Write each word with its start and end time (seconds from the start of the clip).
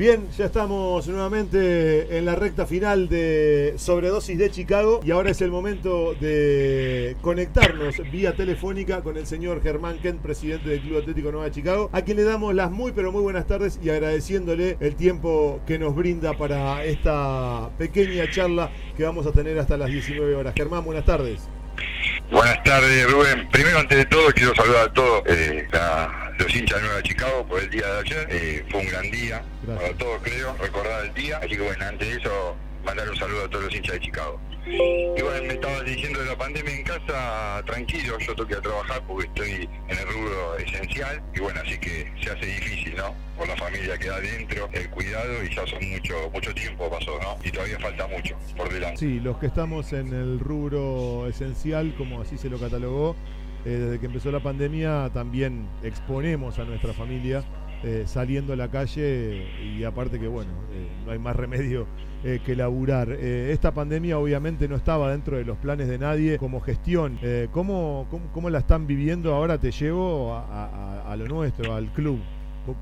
Bien, 0.00 0.30
ya 0.30 0.46
estamos 0.46 1.06
nuevamente 1.08 2.16
en 2.16 2.24
la 2.24 2.34
recta 2.34 2.64
final 2.64 3.10
de 3.10 3.74
Sobredosis 3.76 4.38
de 4.38 4.50
Chicago 4.50 5.02
y 5.04 5.10
ahora 5.10 5.30
es 5.30 5.42
el 5.42 5.50
momento 5.50 6.14
de 6.14 7.18
conectarnos 7.20 8.00
vía 8.10 8.34
telefónica 8.34 9.02
con 9.02 9.18
el 9.18 9.26
señor 9.26 9.62
Germán 9.62 9.98
Kent, 9.98 10.22
presidente 10.22 10.70
del 10.70 10.80
Club 10.80 11.00
Atlético 11.00 11.32
Nueva 11.32 11.50
Chicago, 11.50 11.90
a 11.92 12.00
quien 12.00 12.16
le 12.16 12.24
damos 12.24 12.54
las 12.54 12.70
muy 12.70 12.92
pero 12.92 13.12
muy 13.12 13.20
buenas 13.20 13.46
tardes 13.46 13.78
y 13.82 13.90
agradeciéndole 13.90 14.78
el 14.80 14.96
tiempo 14.96 15.60
que 15.66 15.78
nos 15.78 15.94
brinda 15.94 16.32
para 16.32 16.82
esta 16.82 17.68
pequeña 17.76 18.24
charla 18.30 18.70
que 18.96 19.04
vamos 19.04 19.26
a 19.26 19.32
tener 19.32 19.58
hasta 19.58 19.76
las 19.76 19.90
19 19.90 20.34
horas. 20.34 20.54
Germán, 20.56 20.82
buenas 20.82 21.04
tardes. 21.04 21.42
Buenas 22.30 22.62
tardes, 22.64 23.12
Rubén. 23.12 23.50
Primero, 23.50 23.80
antes 23.80 23.98
de 23.98 24.06
todo, 24.06 24.30
quiero 24.34 24.54
saludar 24.54 24.88
a 24.88 24.92
todos 24.94 25.22
eh, 25.26 25.68
los 26.40 26.54
hinchas 26.54 26.80
de 26.80 26.86
Nueva 26.86 27.02
Chicago 27.02 27.46
por 27.46 27.60
el 27.60 27.70
día 27.70 27.86
de 27.86 28.00
ayer. 28.00 28.28
Eh, 28.30 28.64
fue 28.70 28.80
un 28.80 28.86
gran 28.86 29.10
día 29.10 29.42
para 29.66 29.92
todos, 29.94 30.22
creo, 30.22 30.56
recordar 30.56 31.04
el 31.04 31.14
día. 31.14 31.38
Así 31.38 31.50
que, 31.50 31.60
bueno, 31.60 31.84
antes 31.84 32.08
de 32.08 32.16
eso, 32.16 32.56
mandar 32.84 33.08
un 33.10 33.16
saludo 33.16 33.44
a 33.44 33.48
todos 33.48 33.64
los 33.64 33.74
hinchas 33.74 33.94
de 33.94 34.00
Chicago. 34.00 34.40
Y 34.66 35.22
bueno, 35.22 35.46
me 35.46 35.54
estaba 35.54 35.82
diciendo 35.82 36.20
de 36.20 36.26
la 36.26 36.36
pandemia 36.36 36.74
en 36.74 36.82
casa, 36.84 37.62
tranquilo, 37.66 38.18
yo 38.18 38.34
tengo 38.34 38.48
que 38.48 38.54
a 38.56 38.60
trabajar 38.60 39.02
porque 39.06 39.26
estoy 39.26 39.68
en 39.88 39.98
el 39.98 40.06
rubro 40.06 40.56
esencial. 40.58 41.22
Y 41.34 41.40
bueno, 41.40 41.60
así 41.64 41.78
que 41.78 42.12
se 42.22 42.30
hace 42.30 42.46
difícil, 42.46 42.96
¿no? 42.96 43.14
Por 43.36 43.48
la 43.48 43.56
familia 43.56 43.98
que 43.98 44.08
da 44.08 44.16
adentro, 44.16 44.68
el 44.72 44.90
cuidado 44.90 45.44
y 45.44 45.54
ya 45.54 45.66
son 45.66 45.88
mucho, 45.90 46.30
mucho 46.32 46.54
tiempo 46.54 46.90
pasó, 46.90 47.18
¿no? 47.20 47.36
Y 47.42 47.50
todavía 47.50 47.78
falta 47.78 48.06
mucho 48.06 48.36
por 48.56 48.72
delante. 48.72 48.98
Sí, 48.98 49.20
los 49.20 49.38
que 49.38 49.46
estamos 49.46 49.92
en 49.92 50.12
el 50.12 50.38
rubro 50.38 51.26
esencial, 51.26 51.94
como 51.96 52.20
así 52.20 52.36
se 52.36 52.50
lo 52.50 52.58
catalogó, 52.58 53.16
eh, 53.64 53.70
desde 53.70 54.00
que 54.00 54.06
empezó 54.06 54.30
la 54.30 54.40
pandemia 54.40 55.10
también 55.12 55.68
exponemos 55.82 56.58
a 56.58 56.64
nuestra 56.64 56.92
familia 56.94 57.44
eh, 57.82 58.04
saliendo 58.06 58.52
a 58.52 58.56
la 58.56 58.70
calle 58.70 59.46
y 59.62 59.84
aparte 59.84 60.18
que 60.18 60.28
bueno, 60.28 60.50
eh, 60.72 60.88
no 61.04 61.12
hay 61.12 61.18
más 61.18 61.36
remedio 61.36 61.86
que 62.44 62.54
laburar. 62.54 63.12
esta 63.12 63.72
pandemia 63.72 64.18
obviamente 64.18 64.68
no 64.68 64.76
estaba 64.76 65.10
dentro 65.10 65.38
de 65.38 65.44
los 65.46 65.56
planes 65.56 65.88
de 65.88 65.96
nadie 65.98 66.36
como 66.36 66.60
gestión. 66.60 67.18
¿cómo, 67.50 68.08
cómo, 68.34 68.50
la 68.50 68.58
están 68.58 68.86
viviendo 68.86 69.34
ahora? 69.34 69.56
Te 69.56 69.70
llevo 69.70 70.34
a 70.34 71.16
lo 71.16 71.26
nuestro, 71.26 71.72
al 71.72 71.90
club 71.94 72.20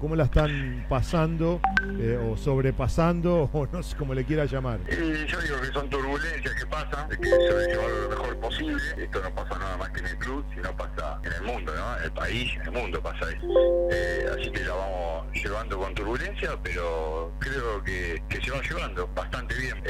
cómo 0.01 0.17
la 0.17 0.25
están 0.25 0.87
pasando 0.89 1.61
eh, 1.99 2.19
o 2.19 2.37
sobrepasando 2.37 3.51
o 3.53 3.67
no 3.67 3.83
sé 3.83 3.97
cómo 3.97 4.15
le 4.15 4.25
quiera 4.25 4.45
llamar. 4.45 4.81
Eh, 4.89 5.27
yo 5.29 5.41
digo 5.41 5.61
que 5.61 5.69
son 5.69 5.89
turbulencias 5.89 6.55
que 6.55 6.67
pasan, 6.67 7.09
que 7.09 7.17
se 7.17 7.69
llevar 7.69 7.91
lo 7.91 8.09
mejor 8.11 8.37
posible. 8.39 8.83
Esto 8.97 9.23
no 9.23 9.35
pasa 9.35 9.59
nada 9.59 9.77
más 9.77 9.91
que 9.91 10.01
en 10.01 10.07
el 10.07 10.19
club, 10.19 10.45
sino 10.55 10.77
pasa 10.77 11.21
en 11.25 11.33
el 11.33 11.43
mundo, 11.43 11.75
¿no? 11.75 11.99
En 11.99 12.05
el 12.05 12.13
país, 12.13 12.53
en 12.57 12.63
el 12.63 12.73
mundo 12.73 13.03
pasa 13.03 13.31
eso. 13.31 13.47
Eh, 13.91 14.27
así 14.39 14.51
que 14.51 14.61
la 14.65 14.75
vamos 14.75 15.27
llevando 15.35 15.79
con 15.79 15.95
turbulencia, 15.95 16.51
pero 16.63 17.33
creo 17.39 17.83
que, 17.83 18.23
que 18.29 18.41
se 18.41 18.51
va 18.51 18.61
llevando 18.63 19.09
bastante 19.15 19.55
bien. 19.55 19.83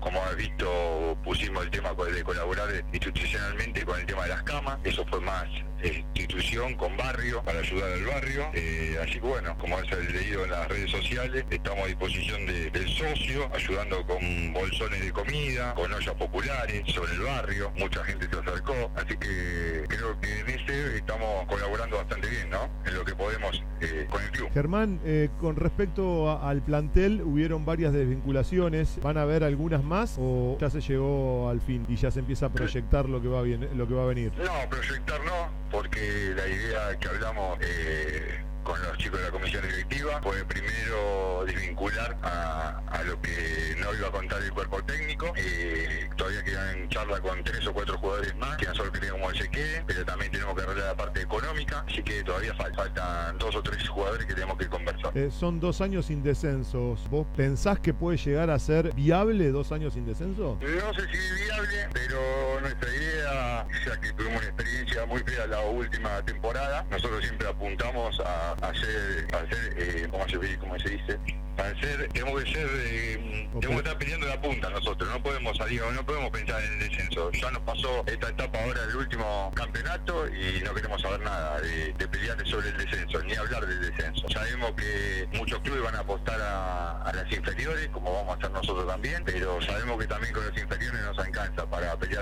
Como 0.00 0.22
has 0.22 0.36
visto, 0.36 1.16
pusimos 1.24 1.64
el 1.64 1.70
tema 1.70 1.90
de 1.94 2.24
colaborar 2.24 2.68
institucionalmente 2.92 3.84
con 3.84 3.98
el 4.00 4.06
tema 4.06 4.22
de 4.22 4.28
las 4.30 4.42
camas. 4.42 4.78
Eso 4.84 5.04
fue 5.06 5.20
más 5.20 5.46
institución 5.82 6.74
con 6.74 6.96
barrio 6.96 7.42
para 7.42 7.60
ayudar 7.60 7.92
al 7.92 8.04
barrio. 8.04 8.50
Eh, 8.54 8.98
así 9.02 9.14
que 9.14 9.20
bueno, 9.20 9.56
como 9.58 9.76
has 9.78 9.90
leído 10.12 10.44
en 10.44 10.50
las 10.50 10.68
redes 10.68 10.90
sociales, 10.90 11.44
estamos 11.50 11.84
a 11.84 11.86
disposición 11.86 12.46
del 12.46 12.88
socio, 12.88 13.48
ayudando 13.54 14.06
con 14.06 14.52
bolsones 14.52 15.04
de 15.04 15.12
comida, 15.12 15.74
con 15.74 15.92
ollas 15.92 16.14
populares 16.14 16.82
sobre 16.92 17.12
el 17.12 17.20
barrio. 17.20 17.72
Mucha 17.76 18.04
gente 18.04 18.28
se 18.30 18.38
acercó, 18.38 18.90
así 18.96 19.16
que 19.16 19.84
creo 19.88 20.20
que 20.20 20.40
en 20.40 20.48
ese 20.50 20.96
estamos 20.96 21.46
colaborando 21.46 21.96
bastante 21.96 22.28
bien, 22.28 22.50
¿no? 22.50 22.68
En 22.84 22.94
lo 22.94 23.04
que 23.04 23.14
podemos 23.14 23.62
eh, 23.80 24.06
con 24.10 24.22
el 24.22 24.30
club. 24.30 24.50
Germán, 24.52 25.00
eh, 25.04 25.28
con 25.40 25.56
respecto 25.56 26.40
al 26.42 26.62
plantel, 26.62 27.22
hubieron 27.22 27.64
varias 27.64 27.92
desvinculaciones. 27.92 28.98
¿Van 29.02 29.16
a 29.16 29.22
haber 29.22 29.44
algunas 29.44 29.82
más 29.82 29.89
o 30.18 30.56
ya 30.60 30.70
se 30.70 30.80
llegó 30.80 31.48
al 31.48 31.60
fin 31.60 31.84
y 31.88 31.96
ya 31.96 32.10
se 32.10 32.20
empieza 32.20 32.46
a 32.46 32.48
proyectar 32.50 33.08
lo 33.08 33.20
que 33.20 33.28
va, 33.28 33.42
bien, 33.42 33.68
lo 33.76 33.88
que 33.88 33.94
va 33.94 34.04
a 34.04 34.06
venir? 34.06 34.32
No, 34.38 34.70
proyectar 34.70 35.20
no 35.24 35.50
porque 35.70 36.32
la 36.36 36.46
idea 36.46 36.98
que 36.98 37.08
hablamos 37.08 37.58
eh, 37.60 38.44
con 38.62 38.80
los 38.82 38.98
chicos 38.98 39.18
de 39.18 39.26
la 39.26 39.32
comisión 39.32 39.62
directiva 39.62 40.20
fue 40.22 40.44
primero 40.44 41.44
desvincular 41.46 42.16
a, 42.22 43.02
lo 43.04 43.20
que 43.22 43.74
no 43.78 43.94
iba 43.94 44.08
a 44.08 44.10
contar 44.10 44.42
el 44.42 44.52
cuerpo 44.52 44.82
técnico. 44.84 45.32
Eh, 45.36 46.08
todavía 46.16 46.44
quedan 46.44 46.78
en 46.78 46.88
charla 46.88 47.20
con 47.20 47.42
tres 47.42 47.66
o 47.66 47.72
cuatro 47.72 47.98
jugadores 47.98 48.36
más, 48.36 48.56
que 48.58 48.66
no 48.66 48.74
solo 48.74 48.92
queremos 48.92 49.32
que 49.32 49.38
se 49.38 49.50
quede, 49.50 49.82
pero 49.86 50.04
también 50.04 50.30
tenemos 50.30 50.54
que 50.54 50.62
arreglar 50.62 50.86
la 50.86 50.96
parte 50.96 51.22
económica, 51.22 51.84
así 51.88 52.02
que 52.02 52.22
todavía 52.22 52.54
faltan 52.54 53.38
dos 53.38 53.56
o 53.56 53.62
tres 53.62 53.88
jugadores 53.88 54.26
que 54.26 54.34
tenemos 54.34 54.58
que. 54.58 54.68
Eh, 55.14 55.30
son 55.30 55.60
dos 55.60 55.80
años 55.80 56.06
sin 56.06 56.22
descensos. 56.22 57.08
¿Vos 57.10 57.26
pensás 57.36 57.80
que 57.80 57.92
puede 57.92 58.16
llegar 58.16 58.50
a 58.50 58.58
ser 58.58 58.92
viable 58.94 59.50
dos 59.50 59.72
años 59.72 59.94
sin 59.94 60.06
descenso? 60.06 60.58
No 60.60 60.94
sé 60.94 61.00
si 61.10 61.16
es 61.16 61.44
viable, 61.46 61.88
pero 61.92 62.60
nuestra 62.60 62.94
idea, 62.94 63.66
ya 63.86 64.00
que 64.00 64.12
tuvimos 64.12 64.38
una 64.38 64.46
experiencia 64.46 65.06
muy 65.06 65.20
fea 65.20 65.46
la 65.46 65.60
última 65.62 66.22
temporada, 66.22 66.86
nosotros 66.90 67.22
siempre 67.24 67.48
apuntamos 67.48 68.20
a 68.20 68.52
hacer, 68.52 69.26
hacer 69.34 69.74
eh, 69.76 70.08
¿cómo, 70.10 70.28
se, 70.28 70.58
¿cómo 70.58 70.78
se 70.78 70.90
dice? 70.90 71.18
Hacer, 71.56 72.08
tenemos 72.12 72.44
que 72.44 72.52
ser, 72.52 72.68
eh, 72.72 73.19
tenemos 73.58 73.82
que 73.82 73.88
estar 73.88 73.98
peleando 73.98 74.26
la 74.26 74.40
punta 74.40 74.70
nosotros, 74.70 75.10
no 75.10 75.22
podemos 75.22 75.56
salir, 75.56 75.82
no 75.92 76.06
podemos 76.06 76.30
pensar 76.30 76.62
en 76.62 76.72
el 76.74 76.88
descenso. 76.88 77.30
Ya 77.32 77.50
nos 77.50 77.62
pasó 77.62 78.04
esta 78.06 78.28
etapa 78.28 78.62
ahora 78.62 78.86
del 78.86 78.96
último 78.96 79.50
campeonato 79.54 80.28
y 80.28 80.62
no 80.62 80.74
queremos 80.74 81.02
saber 81.02 81.20
nada 81.20 81.60
de, 81.60 81.92
de 81.94 82.08
pelear 82.08 82.46
sobre 82.46 82.68
el 82.68 82.76
descenso, 82.76 83.22
ni 83.24 83.34
hablar 83.34 83.66
del 83.66 83.80
descenso. 83.80 84.28
Sabemos 84.28 84.72
que 84.72 85.28
muchos 85.32 85.58
clubes 85.60 85.82
van 85.82 85.96
a 85.96 86.00
apostar 86.00 86.40
a, 86.40 87.02
a, 87.02 87.12
las 87.12 87.30
inferiores, 87.32 87.88
como 87.88 88.12
vamos 88.12 88.34
a 88.34 88.38
hacer 88.38 88.50
nosotros 88.50 88.86
también, 88.86 89.22
pero 89.24 89.60
sabemos 89.62 89.98
que 89.98 90.06
también 90.06 90.32
con 90.32 90.46
las 90.46 90.56
inferiores 90.56 91.00
nos 91.02 91.18
alcanza 91.18 91.68
para 91.68 91.96
pelear 91.96 92.19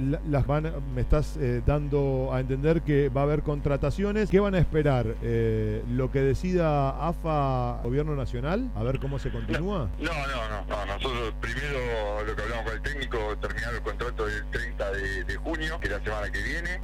las 0.00 0.46
van, 0.46 0.72
me 0.94 1.00
estás 1.00 1.36
eh, 1.36 1.62
dando 1.64 2.30
a 2.32 2.40
entender 2.40 2.82
que 2.82 3.08
va 3.08 3.22
a 3.22 3.24
haber 3.24 3.42
contrataciones. 3.42 4.30
¿Qué 4.30 4.40
van 4.40 4.54
a 4.54 4.58
esperar? 4.58 5.14
Eh, 5.22 5.82
lo 5.90 6.10
que 6.10 6.20
decida 6.20 6.90
AFA, 7.08 7.80
Gobierno 7.82 8.16
Nacional, 8.16 8.70
a 8.74 8.82
ver 8.82 8.98
cómo 8.98 9.18
se 9.18 9.30
continúa? 9.30 9.88
No, 9.98 10.12
no, 10.12 10.48
no, 10.48 10.64
no, 10.66 10.86
nosotros 10.86 11.34
primero 11.40 12.24
lo 12.26 12.36
que 12.36 12.42
hablamos 12.42 12.64
con 12.64 12.74
el 12.74 12.82
técnico, 12.82 13.18
terminar 13.40 13.74
el 13.74 13.82
contrato 13.82 14.26
del 14.26 14.44
30 14.50 14.92
de, 14.92 15.36
junio, 15.36 15.78
que 15.80 15.86
es 15.86 15.92
la 15.92 16.00
semana 16.00 16.30
que 16.30 16.42
viene, 16.42 16.80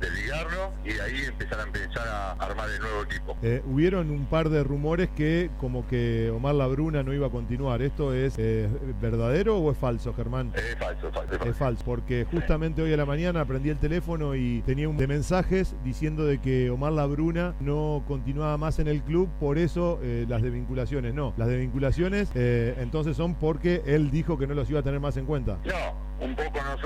y 0.87 0.93
de 0.93 1.03
ahí 1.03 1.25
empezar 1.25 1.61
a 1.61 1.63
empezar 1.65 2.07
a 2.07 2.33
armar 2.33 2.71
el 2.71 2.81
nuevo 2.81 3.03
equipo. 3.03 3.37
Eh, 3.43 3.63
hubieron 3.67 4.11
un 4.11 4.27
par 4.27 4.49
de 4.51 4.63
rumores 4.63 5.09
que 5.11 5.51
como 5.59 5.87
que 5.89 6.31
Omar 6.31 6.55
Labruna 6.55 7.03
no 7.03 7.13
iba 7.13 7.27
a 7.27 7.31
continuar. 7.31 7.83
¿Esto 7.83 8.15
es 8.15 8.37
eh, 8.39 8.69
verdadero 9.01 9.59
o 9.59 9.73
es 9.73 9.79
falso, 9.79 10.15
Germán? 10.15 10.53
Es 10.55 10.77
falso, 10.77 11.11
falso, 11.11 11.33
es 11.33 11.39
falso. 11.39 11.51
Es 11.51 11.57
falso, 11.57 11.85
porque 11.85 12.27
justamente 12.31 12.83
hoy 12.83 12.93
a 12.93 12.97
la 12.97 13.07
mañana 13.07 13.41
aprendí 13.41 13.71
el 13.71 13.79
teléfono 13.79 14.35
y 14.37 14.63
tenía 14.63 14.89
un 14.89 14.97
de 14.97 15.07
mensajes 15.07 15.75
diciendo 15.85 16.25
de 16.25 16.39
que 16.39 16.71
Omar 16.71 16.93
Labruna 16.93 17.55
no 17.61 18.05
continuaba 18.07 18.57
más 18.57 18.79
en 18.79 18.89
el 18.89 19.03
club, 19.03 19.29
por 19.41 19.59
eso 19.59 19.99
eh, 20.03 20.25
las 20.29 20.43
desvinculaciones. 20.43 21.15
No, 21.15 21.35
las 21.37 21.49
desvinculaciones 21.49 22.31
entonces 22.35 23.17
son 23.17 23.35
porque 23.35 23.83
él 23.87 24.11
dijo 24.11 24.39
que 24.39 24.47
no 24.47 24.55
los 24.55 24.71
iba 24.71 24.81
a 24.81 24.83
tener 24.83 25.01
más 25.01 25.17
en 25.17 25.27
cuenta. 25.27 25.59
No, 25.65 26.06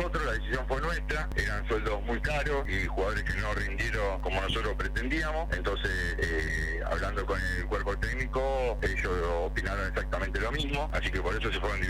la 0.09 0.33
decisión 0.33 0.65
fue 0.67 0.81
nuestra, 0.81 1.29
eran 1.37 1.67
sueldos 1.69 2.03
muy 2.05 2.19
caros 2.23 2.67
y 2.67 2.87
jugadores 2.87 3.23
que 3.23 3.35
no 3.35 3.53
rindieron 3.53 4.21
como 4.23 4.41
nosotros 4.41 4.75
pretendíamos, 4.77 5.53
entonces 5.55 5.91
eh, 6.19 6.81
hablando 6.91 7.27
con 7.27 7.39
el 7.39 7.67
cuerpo 7.67 7.97
técnico, 7.99 8.79
ellos 8.81 9.13
opinaron 9.45 9.87
exactamente 9.89 10.41
lo 10.41 10.53
mismo, 10.53 10.89
así 10.93 11.11
que 11.11 11.21
por 11.21 11.37
eso 11.37 11.53
se 11.53 11.61
fueron 11.61 11.81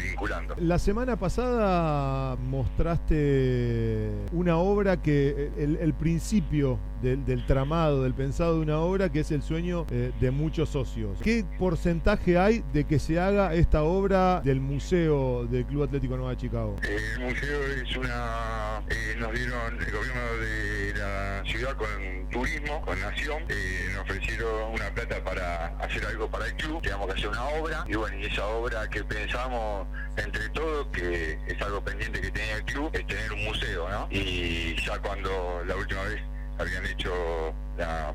La 0.59 0.79
semana 0.79 1.17
pasada 1.17 2.37
mostraste 2.37 4.11
una 4.33 4.57
obra 4.57 5.01
que 5.01 5.51
el, 5.57 5.95
principio 5.95 6.79
del, 7.03 7.47
tramado, 7.47 8.03
del 8.03 8.15
pensado 8.15 8.57
de 8.57 8.61
una 8.61 8.79
obra 8.79 9.11
que 9.11 9.21
es 9.21 9.31
el 9.31 9.43
sueño 9.43 9.87
eh, 9.91 10.13
de 10.21 10.31
muchos 10.31 10.69
socios. 10.69 11.19
¿Qué 11.23 11.45
porcentaje 11.59 12.39
hay 12.39 12.65
de 12.73 12.85
que 12.85 12.99
se 12.99 13.19
haga 13.19 13.55
esta 13.55 13.83
obra 13.83 14.41
del 14.43 14.61
museo 14.61 15.47
del 15.47 15.65
Club 15.65 15.85
Atlético 15.85 16.17
Nueva 16.17 16.37
Chicago? 16.37 16.77
El 16.83 17.25
museo 17.25 17.61
es 17.83 17.97
una... 17.97 18.83
Eh, 18.89 19.17
nos 19.19 19.33
dieron 19.33 19.75
el 19.81 19.93
gobierno 19.93 20.21
de 20.41 20.90
la 21.01 21.43
ciudad 21.47 21.77
con 21.77 22.29
turismo, 22.31 22.81
con 22.83 23.01
Nación, 23.01 23.45
eh, 23.49 23.91
nos 23.93 24.03
ofrecieron 24.03 24.73
una 24.73 24.91
plata 24.91 25.23
para 25.25 25.67
hacer 25.79 26.05
algo 26.07 26.31
para 26.31 26.47
el 26.47 26.55
club, 26.55 26.83
teníamos 26.83 27.07
que 27.07 27.13
hacer 27.19 27.29
una 27.29 27.45
obra 27.45 27.85
y 27.87 27.95
bueno, 27.95 28.19
y 28.19 28.27
esa 28.27 28.47
obra 28.47 28.89
que 28.89 29.03
pensamos 29.05 29.87
entre 30.17 30.49
todos, 30.51 30.87
que 30.89 31.39
es 31.47 31.63
algo 31.63 31.83
pendiente 31.83 32.21
que 32.21 32.31
tenía 32.31 32.57
el 32.57 32.65
club, 32.65 32.91
es 32.93 33.07
tener 33.07 33.33
un 33.33 33.45
museo, 33.45 33.89
¿no? 33.89 34.09
Y 34.11 34.77
ya 34.85 34.99
cuando 34.99 35.63
la 35.67 35.77
última 35.77 36.03
vez 36.03 36.21
habían 36.59 36.85
hecho 36.87 37.55
la 37.79 38.13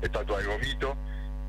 estatua 0.00 0.38
del 0.38 0.46
gomito, 0.46 0.96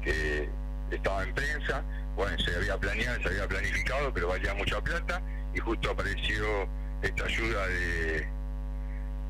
que 0.02 0.50
estaba 0.90 1.24
en 1.24 1.34
prensa, 1.36 1.84
bueno, 2.16 2.38
se 2.40 2.56
había 2.56 2.78
planeado, 2.78 3.22
se 3.22 3.28
había 3.30 3.48
planificado, 3.48 4.12
pero 4.14 4.30
valía 4.30 4.54
mucha 4.56 4.82
plata, 4.82 5.22
y 5.54 5.60
justo 5.60 5.92
apareció 5.92 6.68
esta 7.02 7.26
ayuda 7.26 7.68
de, 7.68 8.28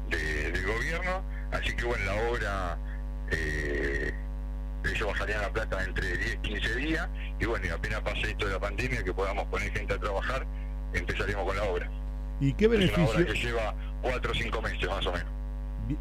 del 0.10 0.66
gobierno, 0.66 1.24
así 1.52 1.76
que 1.76 1.86
bueno, 1.86 2.06
la 2.06 2.30
obra, 2.30 2.78
eh, 3.32 4.14
ellos 4.86 5.08
bajarían 5.08 5.42
la 5.42 5.50
plata 5.50 5.84
entre 5.84 6.18
10 6.18 6.38
15 6.38 6.76
días, 6.76 7.10
y 7.40 7.46
bueno, 7.46 7.66
y 7.66 7.70
apenas 7.70 8.02
pase 8.02 8.32
esto 8.32 8.48
de 8.48 8.54
la 8.54 8.60
pandemia, 8.60 9.04
que 9.04 9.14
podamos 9.14 9.46
poner 9.48 9.72
gente 9.72 9.94
a 9.94 9.98
trabajar, 10.00 10.46
empezaremos 10.94 11.46
con 11.46 11.56
la 11.56 11.64
obra. 11.64 11.90
¿Y 12.40 12.54
qué 12.54 12.68
beneficio? 12.68 13.04
Es 13.04 13.10
una 13.10 13.22
obra 13.22 13.34
que 13.34 13.40
lleva 13.40 13.76
cuatro 14.02 14.32
o 14.32 14.36
cinco 14.36 14.62
meses 14.62 14.90
más 14.90 15.06
o 15.06 15.12
menos. 15.12 15.28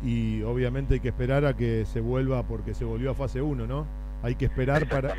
Y 0.05 0.43
obviamente 0.43 0.95
hay 0.95 1.01
que 1.01 1.09
esperar 1.09 1.45
a 1.45 1.57
que 1.57 1.87
se 1.87 2.01
vuelva, 2.01 2.43
porque 2.43 2.75
se 2.75 2.85
volvió 2.85 3.11
a 3.11 3.15
fase 3.15 3.41
1, 3.41 3.67
¿no? 3.67 3.87
Hay 4.23 4.35
que 4.35 4.45
esperar 4.45 4.89
para... 4.89 5.15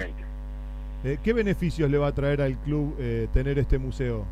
Eh, 1.03 1.17
¿Qué 1.23 1.33
beneficios 1.33 1.89
le 1.89 1.97
va 1.97 2.07
a 2.07 2.11
traer 2.13 2.41
al 2.41 2.57
club 2.57 2.95
eh, 2.99 3.27
tener 3.33 3.57
este 3.57 3.77
museo? 3.77 4.25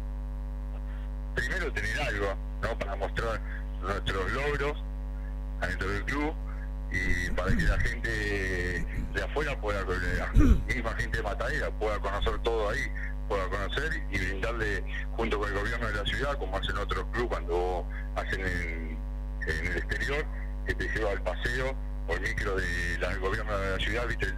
Primero 1.33 1.71
tener 1.71 2.01
algo, 2.01 2.35
¿no? 2.61 2.77
Para 2.77 2.95
mostrar 2.97 3.41
nuestros 3.81 4.31
logros 4.31 4.83
adentro 5.61 5.89
del 5.89 6.03
club 6.05 6.33
y 6.91 7.29
para 7.31 7.55
que 7.55 7.63
la 7.63 7.79
gente 7.79 8.85
de 9.13 9.23
afuera 9.23 9.59
pueda, 9.59 9.81
la 9.81 10.27
misma 10.67 10.93
gente 10.93 11.17
de 11.17 11.23
Matadera 11.23 11.71
pueda 11.71 11.99
conocer 11.99 12.39
todo 12.39 12.69
ahí, 12.69 12.79
pueda 13.27 13.47
conocer 13.49 14.03
y 14.11 14.17
brindarle 14.17 14.83
junto 15.11 15.39
con 15.39 15.49
el 15.49 15.55
gobierno 15.55 15.87
de 15.87 15.93
la 15.95 16.05
ciudad, 16.05 16.37
como 16.37 16.57
hacen 16.57 16.77
otros 16.77 17.05
clubes 17.11 17.29
cuando 17.29 17.85
hacen 18.15 18.41
en, 18.41 18.97
el 19.47 19.77
exterior, 19.77 20.25
que 20.65 20.75
te 20.75 20.87
lleva 20.89 21.11
al 21.11 21.21
paseo 21.21 21.75
por 22.07 22.19
micro 22.21 22.55
del 22.55 23.19
gobierno 23.19 23.57
de 23.57 23.71
la 23.71 23.77
ciudad, 23.77 24.07
viste 24.07 24.33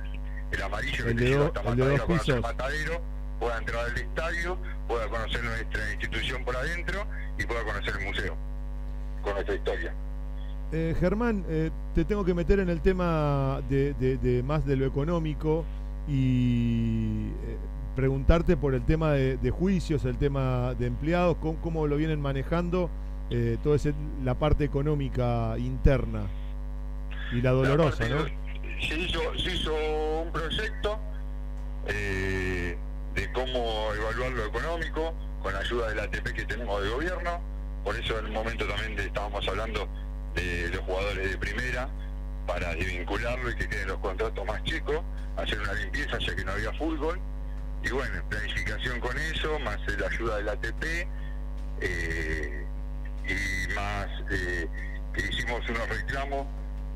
el, 0.51 0.61
amarillo 0.61 1.05
que 1.05 1.13
te 1.13 1.23
lleva 1.23 1.45
hasta 1.47 1.63
Matadero, 1.63 2.05
conocer 2.05 2.41
Matadero, 2.41 3.01
pueda 3.39 3.57
entrar 3.57 3.85
al 3.85 3.97
estadio, 3.97 4.57
pueda 4.87 5.07
conocer 5.07 5.43
nuestra 5.43 5.91
institución 5.91 6.43
por 6.43 6.55
adentro 6.55 7.05
y 7.37 7.45
pueda 7.45 7.63
conocer 7.63 7.95
el 7.99 8.05
museo 8.05 8.37
con 9.21 9.33
nuestra 9.33 9.55
historia. 9.55 9.93
Eh, 10.71 10.95
Germán, 10.99 11.43
eh, 11.49 11.71
te 11.95 12.05
tengo 12.05 12.23
que 12.23 12.35
meter 12.35 12.59
en 12.59 12.69
el 12.69 12.81
tema 12.81 13.59
de, 13.69 14.43
más 14.45 14.65
de 14.67 14.75
lo 14.75 14.85
económico 14.85 15.65
y 16.07 17.29
eh, 17.43 17.57
preguntarte 17.95 18.55
por 18.55 18.75
el 18.75 18.85
tema 18.85 19.13
de, 19.13 19.49
juicios, 19.49 20.05
el 20.05 20.17
tema 20.17 20.75
de 20.75 20.85
empleados, 20.85 21.37
cómo, 21.41 21.87
lo 21.87 21.97
vienen 21.97 22.21
manejando, 22.21 22.89
toda 23.63 23.77
la 24.23 24.35
parte 24.35 24.63
económica 24.63 25.55
interna 25.57 26.23
y 27.31 27.41
la 27.41 27.51
dolorosa, 27.51 28.07
¿no? 28.09 28.25
Se 28.79 28.97
hizo, 28.97 29.19
se 29.37 29.55
hizo 29.55 29.73
un 30.23 30.31
proyecto 30.31 30.99
de 31.85 33.31
cómo 33.33 33.93
evaluar 33.93 34.31
lo 34.31 34.45
económico 34.45 35.13
con 35.41 35.53
la 35.53 35.59
ayuda 35.59 35.89
del 35.89 35.99
ATP 35.99 36.33
que 36.33 36.45
tenemos 36.45 36.81
de 36.83 36.89
gobierno, 36.89 37.39
por 37.83 37.95
eso 37.95 38.19
en 38.19 38.25
un 38.25 38.33
momento 38.33 38.65
también 38.65 38.97
estábamos 38.99 39.47
hablando 39.47 39.87
de 40.33 40.69
los 40.69 40.81
jugadores 40.85 41.31
de 41.31 41.37
primera 41.37 41.89
para 42.49 42.73
desvincularlo 42.73 43.51
y 43.51 43.55
que 43.55 43.69
queden 43.69 43.89
los 43.89 43.99
contratos 43.99 44.45
más 44.45 44.63
chicos, 44.63 45.01
hacer 45.37 45.59
una 45.59 45.73
limpieza 45.73 46.17
ya 46.17 46.35
que 46.35 46.43
no 46.43 46.51
había 46.51 46.73
fútbol. 46.73 47.19
Y 47.83 47.89
bueno, 47.91 48.23
planificación 48.27 48.99
con 48.99 49.17
eso, 49.17 49.59
más 49.59 49.77
la 49.87 50.07
ayuda 50.07 50.37
del 50.37 50.49
ATP 50.49 50.83
eh, 51.81 52.65
y 53.25 53.73
más 53.73 54.07
eh, 54.31 54.67
que 55.13 55.21
hicimos 55.21 55.67
unos 55.69 55.87
reclamos 55.89 56.47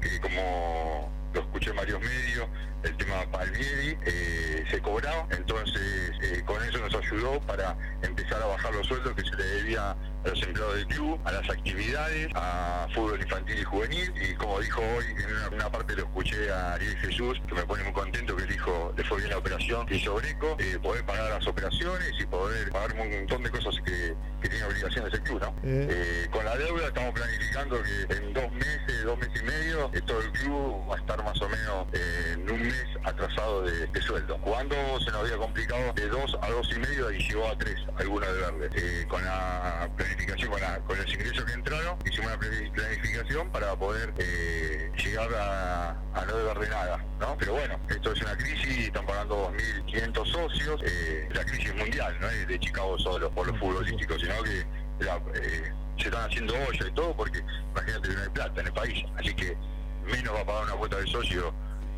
que 0.02 0.20
como 0.20 1.10
lo 1.34 1.42
escuché 1.42 1.70
en 1.70 1.76
varios 1.78 2.02
medios, 2.02 2.48
el 2.84 2.98
tema 2.98 3.24
Palmieri, 3.32 3.98
eh, 4.06 4.66
se 4.70 4.82
cobraba, 4.82 5.26
entonces 5.32 6.12
con 6.46 6.62
eso 6.64 6.80
nos 6.80 6.94
ayudó 6.96 7.40
para 7.42 7.78
empezar 8.02 8.42
a 8.42 8.48
bajar 8.48 8.74
los 8.74 8.86
sueldos 8.88 9.14
que 9.16 9.22
se 9.22 9.36
le 9.36 9.44
debía 9.44 9.96
a 10.24 10.30
los 10.30 10.44
empleados 10.44 10.76
del 10.76 10.88
club, 10.88 11.20
a 11.26 11.32
las 11.32 11.50
actividades, 11.50 12.30
a 12.36 12.88
fútbol 12.94 13.22
infantil 13.22 13.60
y 13.60 13.64
juvenil. 13.64 14.14
Y 14.22 14.34
como 14.36 14.60
dijo 14.60 14.82
hoy, 14.82 15.06
en 15.06 15.54
una, 15.56 15.70
parte 15.70 15.96
lo 15.96 16.04
escuché 16.04 16.52
a 16.52 16.74
Ariel 16.74 16.98
Jesús, 16.98 17.42
que 17.48 17.56
me 17.56 17.64
pone 17.64 17.84
muy 17.84 17.94
contento, 17.94 18.36
que 18.36 18.46
dijo, 18.46 18.94
le 18.96 19.04
fue 19.04 19.18
bien 19.18 19.30
la 19.32 19.38
operación 19.38 19.86
que 19.86 19.96
hizo 19.96 20.16
Greco, 20.16 20.56
eh, 20.60 20.78
poder 20.82 21.06
pagar 21.06 21.30
las 21.30 21.48
operaciones 21.48 22.12
y 22.20 22.26
poder 22.26 22.70
pagar 22.72 22.94
un 22.94 23.10
montón 23.10 23.44
de 23.44 23.50
cosas 23.50 23.76
que, 23.86 24.16
que 24.42 24.50
tiene 24.50 24.66
obligaciones 24.66 25.14
el 25.14 25.22
club, 25.22 25.42
¿no? 25.42 25.56
Eh. 25.64 25.88
Eh, 25.90 26.28
con 26.32 26.44
la 26.46 26.56
deuda 26.58 26.88
estamos 26.88 27.14
planificando 27.14 27.82
que 27.82 28.16
en 28.16 28.34
dos 28.34 28.52
meses, 28.52 29.04
dos 29.04 29.18
meses 29.18 29.42
y 29.42 29.46
medio, 29.46 29.92
todo 30.06 30.22
el 30.22 30.32
club 30.32 30.90
va 30.90 30.96
a 30.96 31.00
estar 31.00 31.24
más 31.24 31.42
o 31.42 31.50
menos 31.50 31.88
en 31.94 32.52
un 32.52 32.62
mes 32.62 32.86
atrasado 33.04 33.64
de, 33.64 34.02
sueldo. 34.02 34.38
Cuando 34.40 34.76
se 35.00 35.12
nos 35.12 35.22
había 35.22 35.38
complicado 35.38 35.94
de 35.94 36.08
dos 36.10 36.38
a 36.42 36.50
dos 36.50 36.70
y 36.76 36.80
medio 36.80 37.10
y 37.10 37.20
llegó 37.20 37.48
a 37.48 37.58
tres, 37.58 37.78
alguna 37.96 38.28
de 38.28 38.42
verdes. 38.42 39.06
con 39.06 39.24
la 39.24 39.90
planificación, 39.96 40.13
con, 40.16 40.84
con, 40.88 40.98
los 40.98 41.14
ingresos 41.14 41.46
que 41.46 41.54
entraron, 41.54 41.98
hicimos 42.06 42.32
una 42.32 42.40
planificación 42.40 43.50
para 43.52 43.76
poder 43.76 44.14
eh, 44.18 44.92
llegar 45.04 45.30
a, 45.34 46.26
no 46.26 46.38
deber 46.38 46.60
de 46.60 46.70
nada, 46.70 47.06
¿no? 47.20 47.36
Pero 47.38 47.54
bueno, 47.54 47.80
esto 47.90 48.12
es 48.12 48.22
una 48.22 48.38
crisis, 48.38 48.88
están 48.88 49.06
pagando 49.06 49.52
2.500 49.52 50.32
socios, 50.32 50.82
eh, 50.86 51.30
la 51.34 51.44
crisis 51.46 51.74
mundial, 51.76 52.16
no 52.20 52.30
es 52.30 52.48
de 52.48 52.60
Chicago 52.60 52.98
solo 53.00 53.30
por 53.32 53.48
los 53.48 53.58
futbolísticos, 53.60 54.22
sino 54.22 54.44
que 54.44 54.60
eh, 54.60 55.74
se 55.98 56.06
están 56.06 56.30
haciendo 56.30 56.54
olla 56.54 56.88
y 56.88 56.92
todo 56.92 57.16
porque 57.16 57.40
imagínate 57.72 58.10
que 58.10 58.16
no 58.16 58.22
hay 58.22 58.30
plata 58.30 58.62
en 58.62 58.68
el 58.68 58.74
país, 58.74 59.06
así 59.18 59.34
que 59.34 59.58
menos 60.06 60.34
va 60.34 60.42
a 60.42 60.46
pagar 60.46 60.64
una 60.66 60.74
cuota 60.74 60.98
de 60.98 61.08
socio, 61.08 61.54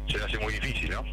se 0.08 0.18
le 0.18 0.24
hace 0.24 0.38
muy 0.40 0.54
difícil, 0.54 0.92
¿no? 0.92 1.04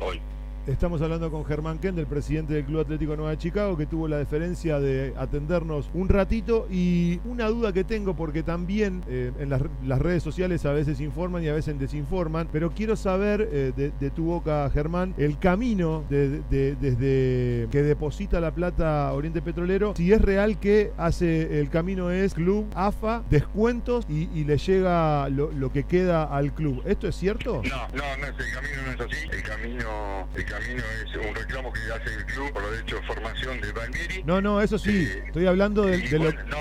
Hoy. 0.00 0.20
Estamos 0.66 1.02
hablando 1.02 1.28
con 1.28 1.44
Germán 1.44 1.78
Kent, 1.78 1.98
el 1.98 2.06
presidente 2.06 2.54
del 2.54 2.64
Club 2.64 2.82
Atlético 2.82 3.16
Nueva 3.16 3.36
Chicago, 3.36 3.76
que 3.76 3.84
tuvo 3.84 4.06
la 4.06 4.18
deferencia 4.18 4.78
de 4.78 5.12
atendernos 5.16 5.90
un 5.92 6.08
ratito. 6.08 6.68
Y 6.70 7.20
una 7.24 7.48
duda 7.48 7.72
que 7.72 7.82
tengo, 7.82 8.14
porque 8.14 8.44
también 8.44 9.02
eh, 9.08 9.32
en 9.40 9.50
las, 9.50 9.60
redes 9.98 10.22
sociales 10.22 10.64
a 10.64 10.72
veces 10.72 11.00
informan 11.00 11.42
y 11.42 11.48
a 11.48 11.52
veces 11.52 11.76
desinforman, 11.80 12.48
pero 12.52 12.70
quiero 12.70 12.94
saber 12.94 13.48
eh, 13.50 13.72
de, 13.98 14.10
tu 14.10 14.26
boca, 14.26 14.70
Germán, 14.72 15.14
el 15.18 15.36
camino 15.40 16.04
desde 16.08 17.68
que 17.68 17.82
deposita 17.82 18.38
la 18.38 18.54
plata 18.54 19.12
Oriente 19.14 19.42
Petrolero, 19.42 19.94
si 19.96 20.12
es 20.12 20.22
real 20.22 20.60
que 20.60 20.92
hace 20.96 21.58
el 21.58 21.70
camino 21.70 22.12
es 22.12 22.34
club, 22.34 22.68
AFA, 22.76 23.24
descuentos 23.28 24.06
y, 24.08 24.44
le 24.44 24.58
llega 24.58 25.28
lo, 25.28 25.72
que 25.72 25.84
queda 25.84 26.22
al 26.22 26.54
club. 26.54 26.82
¿Esto 26.84 27.08
es 27.08 27.16
cierto? 27.16 27.62
No, 27.68 27.88
no, 27.96 28.16
no, 28.18 28.26
el 28.26 28.52
camino 28.52 28.82
no 28.86 28.92
es 28.92 29.00
así. 29.00 29.28
El 29.32 29.42
camino 29.42 30.28
camino 30.52 30.82
es 31.04 31.16
un 31.16 31.34
reclamo 31.34 31.72
que 31.72 31.80
hace 31.80 32.14
el 32.14 32.26
club 32.26 32.52
por 32.52 32.62
lo 32.62 32.74
hecho 32.74 33.02
formación 33.06 33.60
de 33.60 33.72
Palmieri. 33.72 34.22
No, 34.24 34.40
no, 34.40 34.60
eso 34.60 34.78
sí, 34.78 35.08
eh, 35.10 35.24
estoy 35.26 35.46
hablando 35.46 35.86
de, 35.86 35.98
lo... 36.18 36.24
No, 36.24 36.56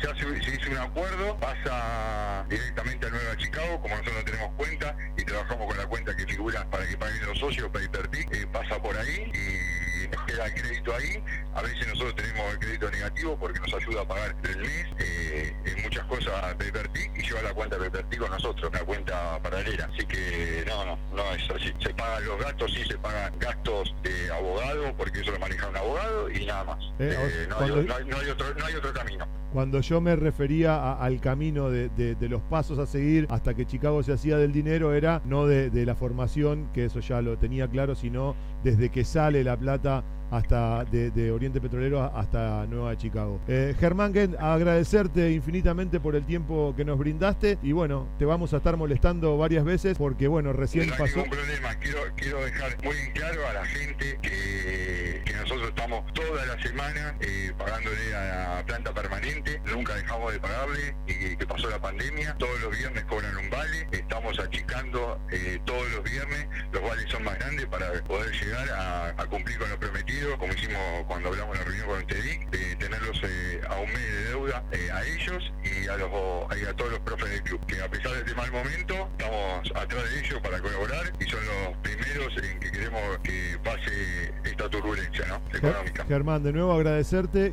se, 0.00 0.08
hace, 0.08 0.42
se, 0.42 0.54
hizo 0.54 0.70
un 0.70 0.78
acuerdo, 0.78 1.36
pasa 1.38 2.46
directamente 2.48 3.06
a 3.06 3.10
Nueva 3.10 3.36
Chicago, 3.36 3.80
como 3.82 3.96
nosotros 3.96 4.24
tenemos 4.24 4.50
cuenta 4.56 4.96
y 5.16 5.24
trabajamos 5.24 5.66
con 5.66 5.76
la 5.76 5.86
cuenta 5.86 6.16
que 6.16 6.26
figura 6.26 6.68
para 6.70 6.86
que 6.88 6.96
paguen 6.96 7.26
los 7.26 7.38
socios, 7.38 7.70
para 7.70 7.84
eh, 7.84 8.46
pasa 8.50 8.80
por 8.80 8.96
ahí 8.96 9.30
y 9.34 10.08
queda 10.34 10.46
el 10.46 10.54
crédito 10.54 10.94
ahí. 10.94 11.22
A 11.54 11.62
veces 11.62 11.86
nosotros 11.88 12.16
tenemos 12.16 12.52
el 12.52 12.58
crédito 12.58 12.90
negativo 12.90 13.36
porque 13.38 13.60
nos 13.60 13.74
ayuda 13.74 14.02
a 14.02 14.08
pagar 14.08 14.36
el 14.42 14.56
mes 14.58 14.86
eh, 14.98 15.56
en 15.64 15.82
muchas 15.82 16.04
cosas 16.06 16.54
Paypertic 16.54 17.10
y 17.16 17.22
lleva 17.22 17.42
la 17.42 17.54
cuenta 17.54 17.78
Paypertic 17.78 18.18
con 18.18 18.30
nosotros, 18.30 18.70
una 18.70 18.80
cuenta 18.80 19.38
paralela. 19.42 19.88
Así 19.92 20.06
que 20.06 20.64
no, 20.66 20.84
no, 20.84 20.98
no 21.14 21.34
es 21.34 21.50
así. 21.50 21.72
Se 21.80 21.94
pagan 21.94 22.24
los 22.24 22.40
gastos, 22.40 22.72
sí 22.72 22.84
se 22.84 22.98
pagan 22.98 23.32
gastos 23.38 23.94
de 24.02 24.32
abogado, 24.32 24.94
porque 24.96 25.20
eso 25.20 25.30
lo 25.30 25.38
maneja 25.38 25.68
un 25.68 25.76
abogado 25.76 26.30
y 26.30 26.46
nada 26.46 26.64
más. 26.64 26.84
Eh, 26.98 27.16
eh, 27.16 27.46
no, 27.48 27.58
hay, 27.58 27.70
otro, 27.70 28.54
no, 28.54 28.66
hay, 28.66 28.74
otro, 28.74 28.92
camino. 28.92 29.26
Cuando 29.52 29.80
yo 29.80 30.00
me 30.00 30.16
refería 30.16 30.94
al 30.94 31.20
camino 31.20 31.70
de, 31.70 32.16
los 32.28 32.42
pasos 32.42 32.80
a 32.80 32.86
seguir 32.86 33.28
hasta 33.30 33.54
que 33.54 33.66
Chicago 33.66 34.02
se 34.02 34.12
hacía 34.12 34.36
del 34.36 34.52
dinero, 34.52 34.94
era 34.94 35.22
no 35.24 35.46
de, 35.46 35.86
la 35.86 35.94
formación, 35.94 36.70
que 36.72 36.86
eso 36.86 36.98
ya 36.98 37.22
lo 37.22 37.38
tenía 37.38 37.68
claro, 37.68 37.94
sino 37.94 38.34
desde 38.64 38.90
que 38.90 39.04
sale 39.04 39.44
la 39.44 39.56
plata 39.56 40.02
hasta 40.30 40.84
de, 40.84 41.30
Oriente 41.32 41.60
Petrolero 41.60 42.02
hasta 42.02 42.66
Nueva 42.66 42.96
Chicago. 42.96 43.40
Eh, 43.48 43.74
Germán 43.78 44.12
Gent, 44.12 44.36
agradecerte 44.38 45.32
infinitamente 45.32 46.00
por 46.00 46.16
el 46.16 46.24
tiempo 46.24 46.74
que 46.76 46.84
nos 46.84 46.98
brindaste. 46.98 47.58
Y 47.62 47.72
bueno, 47.72 48.08
te 48.18 48.24
vamos 48.24 48.52
a 48.54 48.58
estar 48.58 48.76
molestando 48.76 49.36
varias 49.36 49.64
veces 49.64 49.96
porque 49.98 50.28
bueno, 50.28 50.52
recién 50.52 50.88
no 50.88 50.96
pasó... 50.96 51.24
Problema, 51.24 51.74
quiero, 51.76 51.98
quiero 52.16 52.44
dejar 52.44 52.76
muy 52.82 52.96
claro 53.14 53.48
a 53.48 53.52
la 53.54 53.64
gente 53.64 54.18
que, 54.22 55.22
que 55.24 55.32
nosotros 55.34 55.68
estamos 55.68 56.12
toda 56.12 56.46
la 56.46 56.62
semana 56.62 57.16
eh, 57.20 57.52
pagándole 57.58 58.14
a 58.14 58.56
la 58.56 58.66
planta 58.66 58.92
permanente, 58.92 59.60
nunca 59.66 59.94
dejamos 59.94 60.32
de 60.32 60.40
pagarle 60.40 60.96
y 61.06 61.36
que 61.36 61.46
pasó 61.46 61.70
la 61.70 61.80
pandemia, 61.80 62.34
todos 62.38 62.60
los 62.60 62.76
viernes 62.76 63.04
cobran 63.04 63.36
un 63.36 63.50
vale, 63.50 63.88
estamos 63.92 64.38
achicando 64.38 65.20
eh, 65.30 65.58
todos 65.64 65.90
los 65.92 66.02
viernes, 66.04 66.46
los 66.72 66.82
vales 66.82 67.04
son 67.10 67.24
más 67.24 67.38
grandes 67.38 67.66
para 67.66 67.92
poder 68.04 68.30
llegar 68.32 68.70
a, 68.70 69.08
a 69.10 69.26
cumplir 69.26 69.58
con 69.58 69.70
lo 69.70 69.78
prometido 69.78 70.13
como 70.38 70.52
hicimos 70.52 70.80
cuando 71.06 71.28
hablamos 71.28 71.54
en 71.54 71.60
la 71.60 71.64
reunión 71.64 71.86
con 71.86 72.00
el 72.00 72.06
TEDIC, 72.06 72.50
de 72.50 72.76
tenerlos 72.76 73.20
eh, 73.22 73.60
a 73.68 73.76
un 73.78 73.86
mes 73.92 74.02
de 74.02 74.24
deuda 74.28 74.62
eh, 74.72 74.90
a 74.92 75.02
ellos 75.04 75.52
y 75.64 75.88
a, 75.88 75.96
los, 75.96 76.10
a 76.12 76.74
todos 76.74 76.92
los 76.92 77.00
profes 77.00 77.30
del 77.30 77.42
club, 77.42 77.64
que 77.66 77.80
a 77.80 77.88
pesar 77.88 78.12
de 78.12 78.18
este 78.18 78.34
mal 78.34 78.50
momento, 78.52 79.08
estamos 79.18 79.70
atrás 79.74 80.10
de 80.10 80.20
ellos 80.20 80.40
para 80.40 80.60
colaborar 80.60 81.12
y 81.18 81.24
son 81.24 81.40
los 81.46 81.76
primeros 81.78 82.36
en 82.42 82.60
que 82.60 82.70
queremos 82.70 83.00
que 83.22 83.58
pase 83.64 84.32
esta 84.44 84.68
turbulencia 84.68 85.26
¿no? 85.26 85.40
económica. 85.56 86.04
Germán, 86.06 86.42
de 86.42 86.52
nuevo 86.52 86.72
agradecerte. 86.72 87.50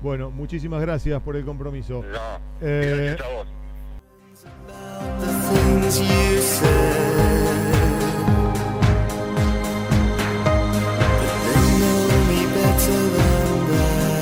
Bueno, 0.00 0.30
muchísimas 0.30 0.80
gracias 0.80 1.22
por 1.22 1.36
el 1.36 1.44
compromiso. 1.44 2.02
No, 2.02 2.40
eh, 2.60 3.16
gracias 3.16 3.28
a 3.28 3.32
vos. 3.32 3.46